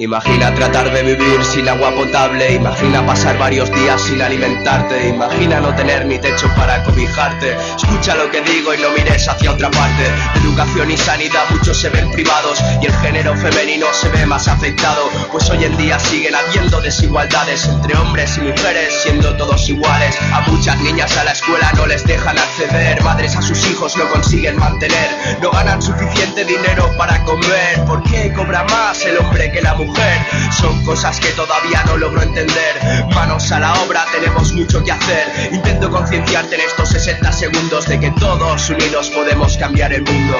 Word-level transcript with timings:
Imagina 0.00 0.54
tratar 0.54 0.92
de 0.92 1.02
vivir 1.02 1.44
sin 1.44 1.68
agua 1.68 1.90
potable, 1.92 2.54
imagina 2.54 3.04
pasar 3.04 3.36
varios 3.36 3.68
días 3.72 4.00
sin 4.00 4.22
alimentarte, 4.22 5.08
imagina 5.08 5.58
no 5.58 5.74
tener 5.74 6.06
ni 6.06 6.20
techo 6.20 6.46
para 6.54 6.84
cobijarte. 6.84 7.56
Escucha 7.76 8.14
lo 8.14 8.30
que 8.30 8.40
digo 8.42 8.72
y 8.72 8.78
no 8.78 8.90
mires 8.90 9.28
hacia 9.28 9.50
otra 9.50 9.68
parte. 9.72 10.04
Educación 10.36 10.92
y 10.92 10.96
sanidad 10.96 11.42
muchos 11.50 11.80
se 11.80 11.88
ven 11.88 12.12
privados 12.12 12.62
y 12.80 12.86
el 12.86 12.92
género 12.98 13.36
femenino 13.38 13.86
se 13.92 14.08
ve 14.10 14.24
más 14.24 14.46
afectado, 14.46 15.10
pues 15.32 15.50
hoy 15.50 15.64
en 15.64 15.76
día 15.76 15.98
siguen 15.98 16.36
habiendo 16.36 16.80
desigualdades 16.80 17.66
entre 17.66 17.96
hombres 17.96 18.38
y 18.38 18.42
mujeres, 18.42 18.94
siendo 19.02 19.36
todos 19.36 19.68
iguales. 19.68 20.16
A 20.32 20.42
muchas 20.42 20.78
niñas 20.78 21.16
a 21.18 21.24
la 21.24 21.32
escuela 21.32 21.72
no 21.74 21.86
les 21.86 22.04
dejan 22.04 22.38
acceder, 22.38 23.02
madres 23.02 23.34
a 23.34 23.42
sus 23.42 23.68
hijos 23.68 23.96
no 23.96 24.08
consiguen 24.10 24.60
mantener, 24.60 25.10
no 25.42 25.50
ganan 25.50 25.82
suficiente 25.82 26.44
dinero 26.44 26.88
para 26.96 27.20
comer. 27.24 27.84
¿Por 27.84 28.00
qué 28.04 28.32
cobra 28.32 28.62
más 28.62 29.04
el 29.04 29.18
hombre 29.18 29.50
que 29.50 29.60
la 29.60 29.74
mujer? 29.74 29.87
Son 30.52 30.84
cosas 30.84 31.20
que 31.20 31.28
todavía 31.32 31.82
no 31.84 31.96
logro 31.96 32.22
entender. 32.22 32.74
Manos 33.14 33.52
a 33.52 33.60
la 33.60 33.74
obra, 33.82 34.04
tenemos 34.12 34.52
mucho 34.52 34.82
que 34.82 34.92
hacer. 34.92 35.52
Intento 35.52 35.90
concienciarte 35.90 36.56
en 36.56 36.62
estos 36.62 36.88
60 36.90 37.30
segundos 37.32 37.86
de 37.86 38.00
que 38.00 38.10
todos 38.12 38.70
unidos 38.70 39.10
podemos 39.10 39.56
cambiar 39.56 39.92
el 39.92 40.02
mundo. 40.02 40.36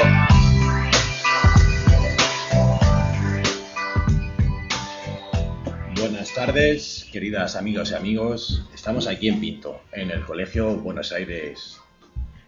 Buenas 6.01 6.35
tardes, 6.35 7.07
queridas 7.13 7.55
amigas 7.55 7.91
y 7.91 7.95
amigos. 7.95 8.65
Estamos 8.75 9.07
aquí 9.07 9.29
en 9.29 9.41
Pinto, 9.41 9.83
en 9.93 10.11
el 10.11 10.25
Colegio 10.25 10.77
Buenos 10.79 11.13
Aires. 11.13 11.79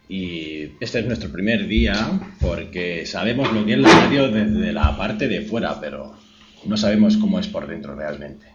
Y 0.09 0.73
este 0.81 1.01
es 1.01 1.07
nuestro 1.07 1.31
primer 1.31 1.69
día 1.69 1.95
porque 2.41 3.07
sabemos 3.07 3.53
lo 3.53 3.65
que 3.65 3.75
es 3.75 3.79
la 3.79 3.89
radio 3.89 4.29
desde 4.29 4.73
la 4.73 4.97
parte 4.97 5.29
de 5.29 5.43
fuera, 5.43 5.81
pero 5.81 6.17
no 6.65 6.77
sabemos 6.77 7.17
cómo 7.17 7.39
es 7.39 7.47
por 7.47 7.67
dentro 7.67 7.95
realmente. 7.95 8.47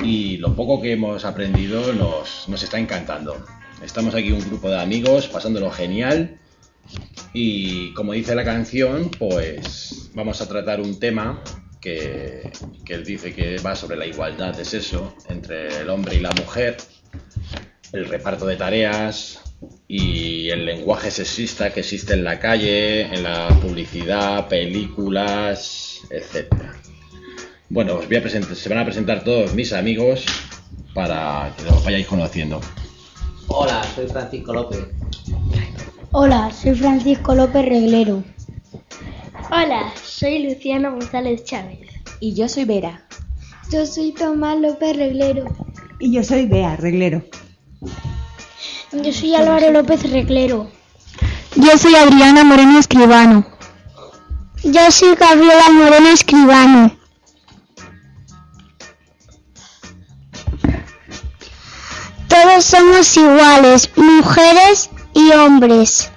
Y 0.00 0.36
lo 0.38 0.54
poco 0.54 0.80
que 0.80 0.92
hemos 0.92 1.24
aprendido 1.24 1.92
nos, 1.92 2.48
está 2.62 2.78
encantando. 2.78 3.44
Estamos 3.82 4.14
aquí 4.14 4.32
un 4.32 4.40
grupo 4.40 4.68
de 4.68 4.80
amigos 4.80 5.26
pasándolo 5.28 5.70
genial 5.70 6.38
y 7.32 7.92
como 7.94 8.12
dice 8.12 8.34
la 8.34 8.44
canción, 8.44 9.10
pues 9.18 10.10
vamos 10.14 10.40
a 10.40 10.48
tratar 10.48 10.80
un 10.80 10.98
tema 10.98 11.42
que, 11.80 12.50
que 12.84 12.98
dice 12.98 13.34
que 13.34 13.58
va 13.58 13.74
sobre 13.74 13.96
la 13.96 14.06
igualdad 14.06 14.56
de 14.56 14.64
sexo 14.64 15.14
entre 15.28 15.80
el 15.80 15.90
hombre 15.90 16.16
y 16.16 16.20
la 16.20 16.30
mujer, 16.32 16.76
el 17.92 18.06
reparto 18.06 18.46
de 18.46 18.56
tareas 18.56 19.40
y 19.88 20.48
el 20.50 20.66
lenguaje 20.66 21.10
sexista 21.10 21.72
que 21.72 21.80
existe 21.80 22.14
en 22.14 22.24
la 22.24 22.38
calle, 22.38 23.02
en 23.02 23.22
la 23.22 23.48
publicidad, 23.60 24.48
películas, 24.48 26.00
etcétera. 26.10 26.74
Bueno, 27.76 27.96
os 27.96 28.08
voy 28.08 28.16
a 28.16 28.22
presentar, 28.22 28.56
se 28.56 28.70
van 28.70 28.78
a 28.78 28.84
presentar 28.86 29.22
todos 29.22 29.52
mis 29.52 29.74
amigos 29.74 30.24
para 30.94 31.52
que 31.54 31.64
los 31.64 31.84
vayáis 31.84 32.06
conociendo. 32.06 32.58
Hola, 33.48 33.84
soy 33.94 34.06
Francisco 34.06 34.54
López. 34.54 34.78
Hola, 36.10 36.50
soy 36.52 36.74
Francisco 36.74 37.34
López 37.34 37.66
Reglero. 37.66 38.24
Hola, 39.50 39.92
soy 40.02 40.48
Luciano 40.48 40.92
González 40.92 41.44
Chávez. 41.44 41.80
Y 42.18 42.32
yo 42.32 42.48
soy 42.48 42.64
Vera. 42.64 43.06
Yo 43.70 43.84
soy 43.84 44.12
Tomás 44.12 44.58
López 44.58 44.96
Reglero. 44.96 45.44
Y 46.00 46.14
yo 46.14 46.24
soy 46.24 46.46
Bea 46.46 46.76
Reglero. 46.76 47.24
Yo 48.90 49.12
soy 49.12 49.34
Álvaro 49.34 49.70
López 49.70 50.10
Reglero. 50.10 50.70
Yo 51.56 51.76
soy 51.76 51.94
Adriana 51.94 52.42
Moreno 52.42 52.78
Escribano. 52.78 53.46
Yo 54.64 54.90
soy 54.90 55.14
Gabriela 55.14 55.68
Moreno 55.72 56.08
Escribano. 56.08 57.05
Todos 62.56 62.70
somos 62.70 63.16
iguales, 63.18 63.90
mujeres 63.96 64.88
y 65.12 65.30
hombres, 65.32 66.10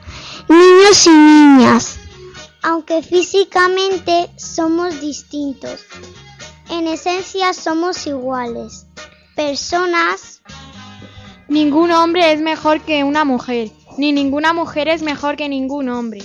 niños 0.47 1.05
y 1.05 1.09
niñas. 1.09 1.99
Aunque 2.63 3.03
físicamente 3.03 4.29
somos 4.37 5.01
distintos, 5.01 5.81
en 6.69 6.87
esencia 6.87 7.53
somos 7.53 8.07
iguales. 8.07 8.87
Personas. 9.35 10.41
Ningún 11.49 11.91
hombre 11.91 12.31
es 12.31 12.39
mejor 12.39 12.79
que 12.83 13.03
una 13.03 13.25
mujer, 13.25 13.71
ni 13.97 14.13
ninguna 14.13 14.53
mujer 14.53 14.87
es 14.87 15.01
mejor 15.01 15.35
que 15.35 15.49
ningún 15.49 15.89
hombre. 15.89 16.21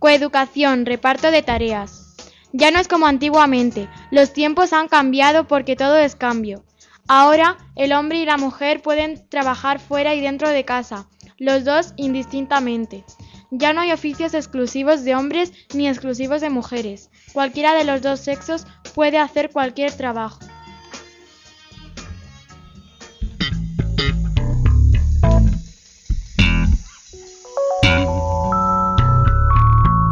Coeducación, 0.00 0.86
reparto 0.86 1.30
de 1.30 1.42
tareas. 1.42 2.16
Ya 2.52 2.72
no 2.72 2.80
es 2.80 2.88
como 2.88 3.06
antiguamente, 3.06 3.88
los 4.10 4.32
tiempos 4.32 4.72
han 4.72 4.88
cambiado 4.88 5.46
porque 5.46 5.76
todo 5.76 5.98
es 5.98 6.16
cambio. 6.16 6.64
Ahora 7.12 7.58
el 7.74 7.92
hombre 7.92 8.18
y 8.18 8.24
la 8.24 8.36
mujer 8.36 8.82
pueden 8.82 9.28
trabajar 9.28 9.80
fuera 9.80 10.14
y 10.14 10.20
dentro 10.20 10.48
de 10.48 10.64
casa, 10.64 11.08
los 11.38 11.64
dos 11.64 11.92
indistintamente. 11.96 13.04
Ya 13.50 13.72
no 13.72 13.80
hay 13.80 13.90
oficios 13.90 14.32
exclusivos 14.32 15.02
de 15.02 15.16
hombres 15.16 15.52
ni 15.74 15.88
exclusivos 15.88 16.40
de 16.40 16.50
mujeres. 16.50 17.10
Cualquiera 17.32 17.74
de 17.74 17.82
los 17.82 18.00
dos 18.00 18.20
sexos 18.20 18.64
puede 18.94 19.18
hacer 19.18 19.50
cualquier 19.50 19.92
trabajo. 19.92 20.38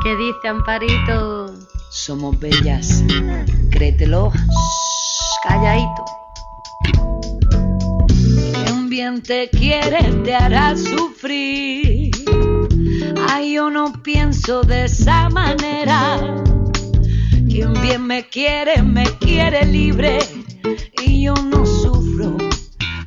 ¿Qué 0.03 0.16
dice 0.16 0.48
Amparito? 0.48 1.54
Somos 1.91 2.37
bellas. 2.41 3.04
Créetelo. 3.70 4.32
Calladito. 5.44 6.07
Quien 9.08 9.22
te 9.22 9.48
quiere 9.48 10.02
te 10.22 10.34
hará 10.34 10.76
sufrir. 10.76 12.10
Ay, 13.30 13.54
yo 13.54 13.70
no 13.70 13.91
pienso 14.02 14.60
de 14.60 14.84
esa 14.84 15.30
manera. 15.30 16.19
Quien 17.48 17.72
bien 17.80 18.06
me 18.06 18.28
quiere, 18.28 18.82
me 18.82 19.04
quiere 19.19 19.64
libre. 19.64 20.19
Y 21.06 21.22
yo 21.22 21.32
no 21.36 21.64
sufro. 21.64 22.36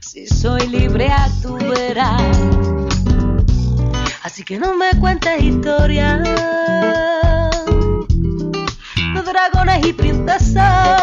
Si 0.01 0.25
soy 0.25 0.67
libre 0.69 1.07
a 1.07 1.29
tu 1.43 1.55
verás. 1.57 2.39
Así 4.23 4.43
que 4.43 4.57
no 4.57 4.75
me 4.75 4.99
cuentes 4.99 5.39
historias 5.39 6.23
de 6.23 6.33
dragones 9.21 9.85
y 9.85 9.93
princesas. 9.93 11.00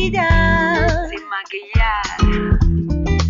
Maquillar. 0.00 1.08
Sin 1.10 1.28
maquillar. 1.28 2.02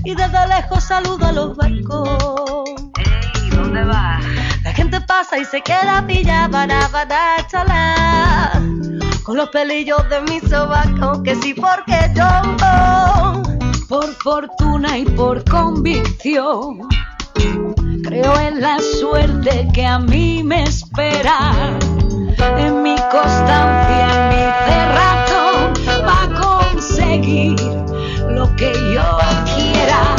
Y 0.05 0.15
desde 0.15 0.49
lejos 0.49 0.85
saludo 0.85 1.27
a 1.27 1.33
los 1.33 1.57
barcos. 1.57 2.71
Ey, 2.99 3.51
¿dónde 3.51 3.85
vas? 3.85 4.25
La 4.63 4.73
gente 4.73 5.01
pasa 5.01 5.39
y 5.39 5.45
se 5.45 5.61
queda 5.63 6.05
pillada 6.07 6.49
para 6.49 6.89
para 6.89 7.47
chala. 7.49 8.53
Con 9.25 9.37
los 9.37 9.49
pelillos 9.51 10.09
de 10.09 10.21
mi 10.23 10.41
sobaco, 10.41 11.23
que 11.23 11.35
sí 11.37 11.55
porque 11.55 12.11
yo, 12.15 12.27
por 13.89 14.07
fortuna 14.23 14.99
y 14.99 15.05
por 15.05 15.45
convicción, 15.45 16.89
Creo 18.03 18.41
en 18.41 18.61
la 18.61 18.79
suerte 18.99 19.69
que 19.73 19.87
a 19.87 19.99
mí 19.99 20.43
me 20.43 20.65
espera, 20.65 21.79
en 22.59 22.83
mi 22.83 22.97
constancia, 22.97 24.09
en 24.15 24.29
mi 24.31 24.41
para 24.67 24.90
lo 28.29 28.55
que 28.57 28.73
yo 28.93 29.19
quiera. 29.55 30.17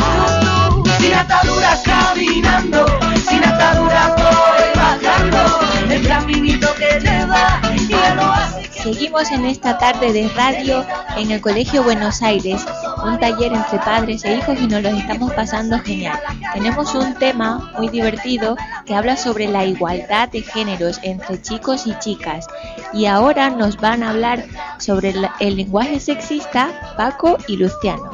Sin 1.00 1.14
ataduras 1.14 1.82
caminando, 1.84 2.86
sin 3.28 3.44
ataduras 3.44 4.12
voy 4.18 4.70
bajando, 4.76 5.94
el 5.94 6.08
caminito 6.08 6.68
que 6.76 7.00
lleva 7.00 7.62
y 7.76 7.94
oasis 7.94 8.70
que 8.70 8.84
Seguimos 8.84 9.32
en 9.32 9.46
esta 9.46 9.78
tarde 9.78 10.14
de 10.14 10.30
radio 10.30 10.86
en 11.18 11.32
el 11.32 11.42
Colegio 11.42 11.84
Buenos 11.84 12.22
Aires, 12.22 12.66
un 13.04 13.20
taller 13.20 13.54
entre 13.54 13.80
padres 13.80 14.24
e 14.26 14.38
hijos 14.38 14.60
y 14.60 14.68
nos 14.68 14.84
lo 14.84 14.90
estamos 14.90 15.34
pasando 15.34 15.80
genial. 15.80 16.20
Tenemos 16.54 16.94
un 16.94 17.14
tema 17.16 17.72
muy 17.78 17.90
divertido 17.90 18.56
que 18.86 18.96
habla 18.96 19.18
sobre 19.18 19.48
la 19.48 19.66
igualdad 19.66 20.30
de 20.30 20.42
géneros 20.42 21.00
entre 21.04 21.42
chicos 21.42 21.88
y 21.88 21.98
chicas. 22.00 22.48
Y 22.94 23.06
ahora 23.06 23.50
nos 23.50 23.78
van 23.78 24.04
a 24.04 24.12
hablar 24.12 24.46
sobre 24.80 25.14
el, 25.40 25.56
lenguaje 25.56 26.00
sexista 26.00 26.70
Paco 26.98 27.38
y 27.48 27.58
Luciano. 27.58 28.12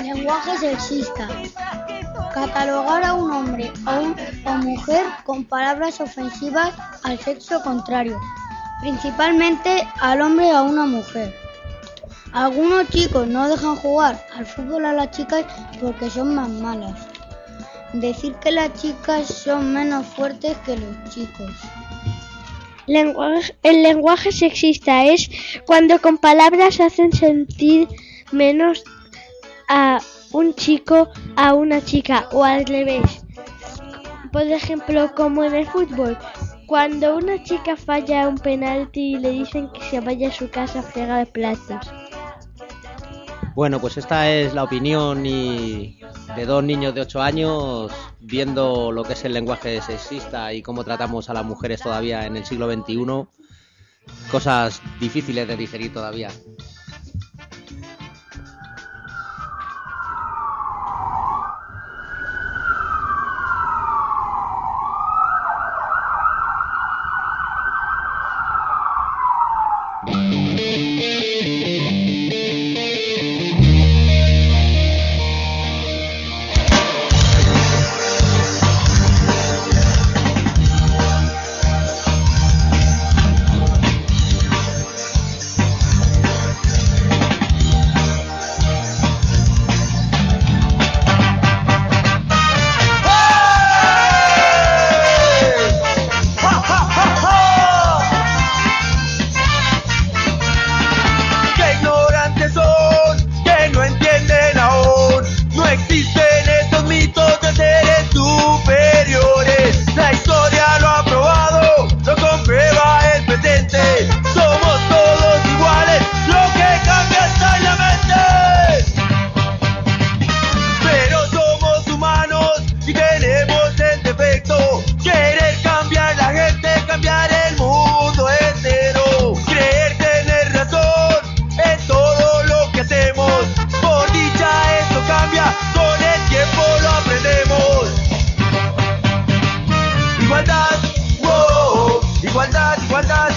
Lenguaje 0.00 0.58
sexista. 0.58 1.28
Catalogar 2.32 3.04
a 3.04 3.14
un 3.14 3.30
hombre 3.32 3.72
o, 3.86 4.50
o 4.50 4.56
mujer 4.58 5.04
con 5.24 5.44
palabras 5.44 6.00
ofensivas 6.00 6.72
al 7.02 7.18
sexo 7.18 7.60
contrario, 7.62 8.20
principalmente 8.80 9.86
al 10.00 10.20
hombre 10.20 10.52
o 10.52 10.58
a 10.58 10.62
una 10.62 10.86
mujer. 10.86 11.39
Algunos 12.32 12.88
chicos 12.90 13.26
no 13.26 13.48
dejan 13.48 13.74
jugar 13.76 14.24
al 14.36 14.46
fútbol 14.46 14.84
a 14.86 14.92
las 14.92 15.10
chicas 15.10 15.44
porque 15.80 16.08
son 16.10 16.34
más 16.34 16.48
malas. 16.48 16.94
Decir 17.92 18.34
que 18.36 18.52
las 18.52 18.72
chicas 18.74 19.26
son 19.26 19.72
menos 19.72 20.06
fuertes 20.06 20.56
que 20.64 20.76
los 20.76 21.10
chicos. 21.12 21.50
Lenguaje- 22.86 23.56
el 23.64 23.82
lenguaje 23.82 24.30
sexista 24.32 25.04
es 25.04 25.28
cuando 25.66 26.00
con 26.00 26.18
palabras 26.18 26.80
hacen 26.80 27.12
sentir 27.12 27.88
menos 28.30 28.84
a 29.68 29.98
un 30.32 30.54
chico 30.54 31.08
a 31.36 31.54
una 31.54 31.84
chica 31.84 32.28
o 32.32 32.44
al 32.44 32.64
revés. 32.64 33.24
Por 34.32 34.42
ejemplo, 34.42 35.12
como 35.16 35.42
en 35.42 35.54
el 35.54 35.66
fútbol, 35.66 36.16
cuando 36.66 37.16
una 37.16 37.42
chica 37.42 37.76
falla 37.76 38.28
un 38.28 38.38
penalti 38.38 39.14
y 39.14 39.18
le 39.18 39.30
dicen 39.30 39.68
que 39.72 39.82
se 39.90 39.98
vaya 39.98 40.28
a 40.28 40.32
su 40.32 40.48
casa 40.48 40.78
a 40.78 40.82
fregar 40.82 41.26
platos. 41.26 41.88
Bueno, 43.54 43.80
pues 43.80 43.96
esta 43.96 44.30
es 44.30 44.54
la 44.54 44.62
opinión 44.62 45.26
y 45.26 46.00
de 46.36 46.46
dos 46.46 46.62
niños 46.62 46.94
de 46.94 47.00
8 47.00 47.20
años 47.20 47.92
viendo 48.20 48.92
lo 48.92 49.02
que 49.02 49.14
es 49.14 49.24
el 49.24 49.32
lenguaje 49.32 49.82
sexista 49.82 50.52
y 50.52 50.62
cómo 50.62 50.84
tratamos 50.84 51.28
a 51.28 51.34
las 51.34 51.44
mujeres 51.44 51.82
todavía 51.82 52.26
en 52.26 52.36
el 52.36 52.44
siglo 52.44 52.72
XXI. 52.72 53.26
Cosas 54.30 54.80
difíciles 55.00 55.48
de 55.48 55.56
digerir 55.56 55.92
todavía. 55.92 56.30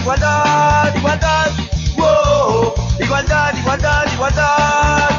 Igualdad, 0.04 0.96
igualdad, 0.98 1.52
wow, 1.96 2.74
igualdad, 3.00 3.56
igualdad, 3.56 4.14
igualdad. 4.14 5.13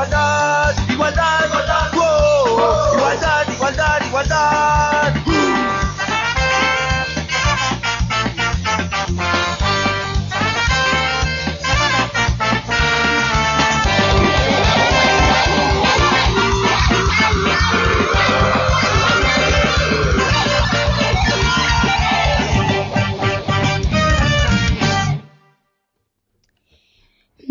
Igualdad, 0.00 0.79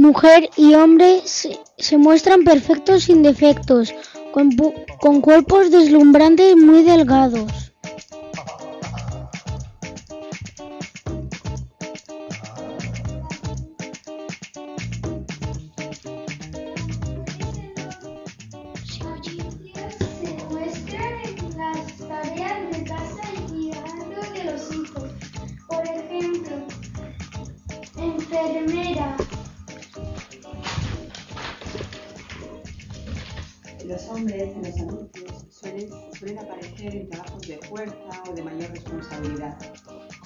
Mujer 0.10 0.50
y 0.58 0.74
hombre 0.74 1.22
se, 1.24 1.98
muestran 2.00 2.44
perfectos 2.44 3.04
sin 3.04 3.22
defectos, 3.22 3.94
con 4.32 5.22
cuerpos 5.22 5.70
deslumbrantes 5.70 6.56
muy 6.56 6.82
delgados. 6.82 7.69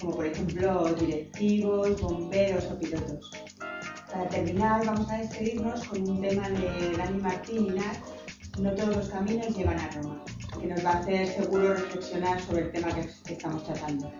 Como 0.00 0.16
por 0.16 0.26
ejemplo 0.26 0.92
directivos, 0.94 2.00
bomberos 2.00 2.64
o 2.70 2.78
pilotos. 2.78 3.30
Para 4.10 4.28
terminar, 4.28 4.86
vamos 4.86 5.10
a 5.10 5.18
despedirnos 5.18 5.84
con 5.88 6.08
un 6.08 6.20
tema 6.20 6.48
de 6.48 6.94
Dani 6.96 7.20
Martín 7.20 7.76
y 7.76 8.62
No 8.62 8.72
todos 8.74 8.96
los 8.96 9.08
caminos 9.08 9.56
llevan 9.56 9.78
a 9.78 9.90
Roma, 9.90 10.22
que 10.60 10.66
nos 10.66 10.84
va 10.84 10.90
a 10.90 10.98
hacer 10.98 11.26
seguro 11.26 11.74
reflexionar 11.74 12.40
sobre 12.40 12.62
el 12.62 12.72
tema 12.72 12.88
que 12.94 13.32
estamos 13.32 13.64
tratando. 13.64 14.12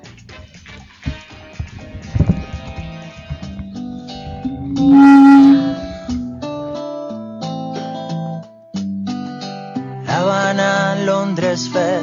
Habana, 10.09 10.97
Londres, 11.05 11.69
Fez, 11.73 12.03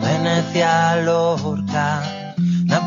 Venecia, 0.00 0.96
Lorca, 1.02 2.21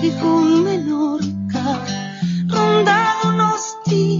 Gijón, 0.00 0.64
Menorca, 0.64 1.78
Ronda, 2.48 3.14
Donosti, 3.22 4.18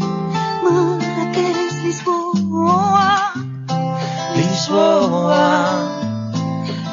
Marrakech, 0.63 1.83
Lisboa. 1.83 3.33
Lisboa, 4.37 5.91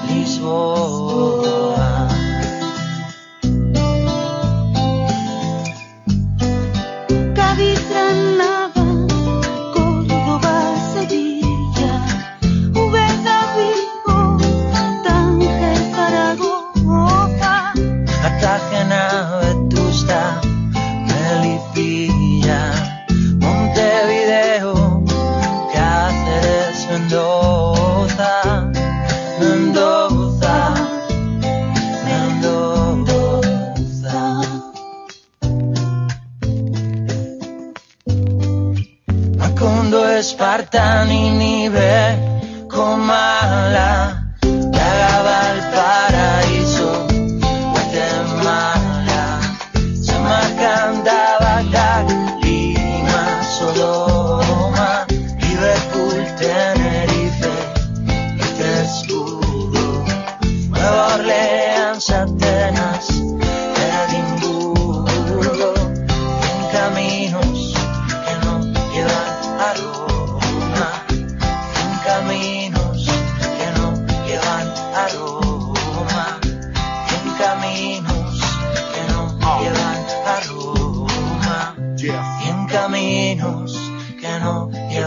Lisboa. 0.10 1.37
despertant 40.28 41.12
i 41.16 41.30
ni 41.32 41.70
bé 41.72 42.68
com 42.68 43.12
a 43.16 43.72
la 43.72 44.17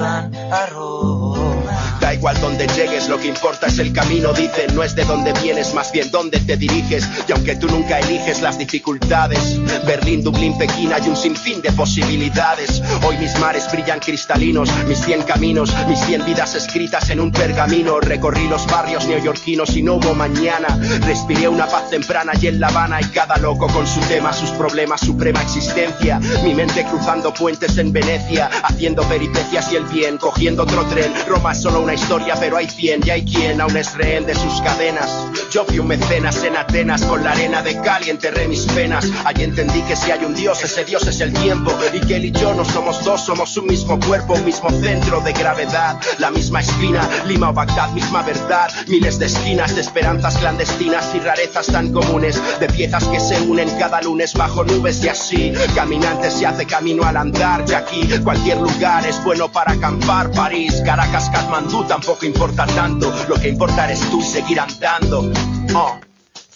jalan 0.00 0.24
arus 0.48 0.89
donde 2.50 2.66
llegues, 2.74 3.08
lo 3.08 3.18
que 3.18 3.28
importa 3.28 3.68
es 3.68 3.78
el 3.78 3.92
camino, 3.92 4.32
dicen. 4.32 4.74
No 4.74 4.82
es 4.82 4.96
de 4.96 5.04
dónde 5.04 5.32
vienes, 5.34 5.72
más 5.72 5.92
bien 5.92 6.10
dónde 6.10 6.40
te 6.40 6.56
diriges. 6.56 7.08
Y 7.28 7.32
aunque 7.32 7.54
tú 7.54 7.68
nunca 7.68 8.00
eliges 8.00 8.42
las 8.42 8.58
dificultades, 8.58 9.56
Berlín, 9.86 10.24
Dublín, 10.24 10.58
Pekín, 10.58 10.92
hay 10.92 11.08
un 11.08 11.16
sinfín 11.16 11.62
de 11.62 11.70
posibilidades. 11.72 12.82
Hoy 13.06 13.18
mis 13.18 13.38
mares 13.38 13.70
brillan 13.70 14.00
cristalinos, 14.00 14.68
mis 14.88 14.98
cien 14.98 15.22
caminos, 15.22 15.72
mis 15.86 16.00
cien 16.00 16.24
vidas 16.24 16.56
escritas 16.56 17.08
en 17.10 17.20
un 17.20 17.30
pergamino. 17.30 18.00
Recorrí 18.00 18.48
los 18.48 18.66
barrios 18.66 19.06
neoyorquinos 19.06 19.76
y 19.76 19.82
no 19.82 19.94
hubo 19.94 20.12
mañana. 20.14 20.76
Respiré 21.06 21.48
una 21.48 21.66
paz 21.66 21.88
temprana 21.90 22.32
y 22.40 22.48
en 22.48 22.58
La 22.58 22.66
Habana 22.66 23.00
y 23.00 23.04
cada 23.04 23.36
loco 23.36 23.68
con 23.68 23.86
su 23.86 24.00
tema, 24.00 24.32
sus 24.32 24.50
problemas, 24.50 25.02
suprema 25.02 25.40
existencia. 25.40 26.18
Mi 26.42 26.54
mente 26.54 26.84
cruzando 26.84 27.32
puentes 27.32 27.78
en 27.78 27.92
Venecia, 27.92 28.50
haciendo 28.64 29.04
peripecias 29.04 29.72
y 29.72 29.76
el 29.76 29.84
bien, 29.84 30.18
cogiendo 30.18 30.64
otro 30.64 30.84
tren. 30.86 31.12
Roma 31.28 31.52
es 31.52 31.62
solo 31.62 31.80
una 31.80 31.94
historia, 31.94 32.34
pero 32.40 32.56
hay 32.56 32.68
cien 32.68 33.02
y 33.04 33.10
hay 33.10 33.24
quien 33.24 33.60
aún 33.60 33.76
es 33.76 33.94
rehén 33.94 34.24
de 34.26 34.34
sus 34.34 34.60
cadenas. 34.62 35.26
Yo 35.50 35.64
fui 35.64 35.78
un 35.78 35.88
mecenas 35.88 36.42
en 36.44 36.56
Atenas, 36.56 37.02
con 37.02 37.24
la 37.24 37.32
arena 37.32 37.62
de 37.62 37.80
cal 37.80 38.06
y 38.06 38.10
enterré 38.10 38.46
mis 38.48 38.64
penas. 38.66 39.06
Allí 39.24 39.42
entendí 39.42 39.82
que 39.82 39.96
si 39.96 40.10
hay 40.10 40.24
un 40.24 40.34
Dios, 40.34 40.62
ese 40.62 40.84
Dios 40.84 41.06
es 41.06 41.20
el 41.20 41.32
tiempo. 41.32 41.72
Y 41.92 42.00
que 42.00 42.16
él 42.16 42.24
y 42.26 42.30
yo 42.30 42.54
no 42.54 42.64
somos 42.64 43.04
dos, 43.04 43.24
somos 43.24 43.56
un 43.56 43.66
mismo 43.66 43.98
cuerpo, 44.00 44.34
un 44.34 44.44
mismo 44.44 44.70
centro 44.70 45.20
de 45.20 45.32
gravedad. 45.32 46.00
La 46.18 46.30
misma 46.30 46.60
espina, 46.60 47.08
Lima 47.26 47.50
o 47.50 47.52
Bagdad, 47.52 47.90
misma 47.90 48.22
verdad. 48.22 48.70
Miles 48.86 49.18
de 49.18 49.26
esquinas 49.26 49.74
de 49.74 49.80
esperanzas 49.80 50.38
clandestinas 50.38 51.12
y 51.14 51.18
rarezas 51.18 51.66
tan 51.66 51.92
comunes. 51.92 52.40
De 52.60 52.68
piezas 52.68 53.04
que 53.08 53.20
se 53.20 53.40
unen 53.42 53.68
cada 53.78 54.00
lunes 54.02 54.34
bajo 54.34 54.64
nubes 54.64 55.02
y 55.04 55.08
así. 55.08 55.52
Caminante 55.74 56.30
se 56.30 56.46
hace 56.46 56.64
camino 56.64 57.02
al 57.04 57.16
andar. 57.16 57.64
Y 57.68 57.72
aquí 57.74 58.08
cualquier 58.22 58.58
lugar 58.58 59.04
es 59.06 59.22
bueno 59.24 59.50
para 59.50 59.72
acampar. 59.72 60.30
París, 60.30 60.80
Caracas, 60.84 61.28
Katmandú 61.30 61.84
tampoco 61.84 62.19
importa 62.26 62.66
tanto. 62.66 63.12
Lo 63.28 63.36
que 63.36 63.48
importa 63.48 63.86
eres 63.86 64.00
tú 64.10 64.20
y 64.20 64.24
seguir 64.24 64.60
andando. 64.60 65.30
Oh. 65.74 65.98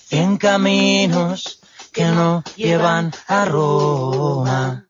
Cien 0.06 0.36
caminos 0.36 1.60
que 1.92 2.04
no 2.04 2.42
llevan 2.56 3.12
a 3.28 3.44
Roma. 3.44 4.86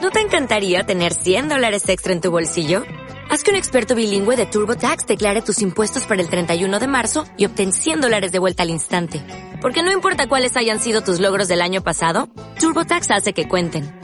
¿No 0.00 0.10
te 0.10 0.20
encantaría 0.20 0.84
tener 0.84 1.14
100 1.14 1.48
dólares 1.48 1.88
extra 1.88 2.12
en 2.12 2.20
tu 2.20 2.30
bolsillo? 2.30 2.82
Haz 3.30 3.42
que 3.42 3.50
un 3.50 3.56
experto 3.56 3.94
bilingüe 3.94 4.36
de 4.36 4.44
TurboTax 4.46 5.06
declare 5.06 5.40
tus 5.40 5.62
impuestos 5.62 6.04
para 6.04 6.20
el 6.20 6.28
31 6.28 6.78
de 6.78 6.86
marzo 6.86 7.24
y 7.38 7.46
obtén 7.46 7.72
100 7.72 8.02
dólares 8.02 8.30
de 8.30 8.38
vuelta 8.38 8.62
al 8.62 8.70
instante. 8.70 9.22
Porque 9.62 9.82
no 9.82 9.90
importa 9.90 10.28
cuáles 10.28 10.56
hayan 10.56 10.78
sido 10.78 11.00
tus 11.00 11.20
logros 11.20 11.48
del 11.48 11.62
año 11.62 11.82
pasado, 11.82 12.28
TurboTax 12.60 13.10
hace 13.10 13.32
que 13.32 13.48
cuenten. 13.48 14.03